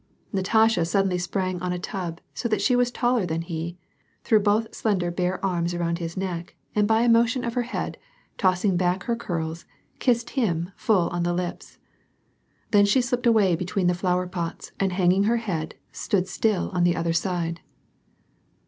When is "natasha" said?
0.33-0.83